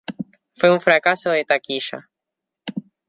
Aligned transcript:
Fue 0.55 0.71
un 0.73 0.81
fracaso 0.81 1.29
de 1.29 1.45
taquilla. 1.45 2.09